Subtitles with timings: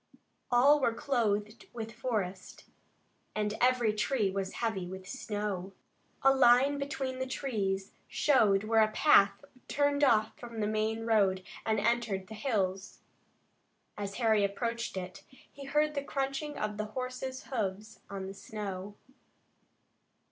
[0.51, 2.63] All were clothed with forest,
[3.35, 5.73] and every tree was heavy with snow.
[6.23, 11.43] A line between the trees showed where a path turned off from the main road
[11.67, 13.01] and entered the hills.
[13.95, 18.95] As Harry approached it, he heard the crunching of horses' hoofs in the snow.